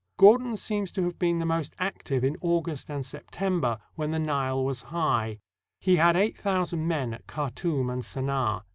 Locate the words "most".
1.45-1.75